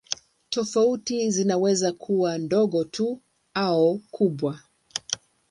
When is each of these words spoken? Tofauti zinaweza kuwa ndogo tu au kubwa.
Tofauti 0.49 1.31
zinaweza 1.31 1.91
kuwa 1.91 2.37
ndogo 2.37 2.83
tu 2.83 3.21
au 3.53 3.99
kubwa. 4.11 4.59